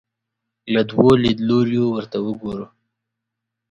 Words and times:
له 0.73 0.81
دوو 0.89 1.07
لیدلوریو 1.23 1.85
ورته 1.95 2.17
وګورو 2.25 2.67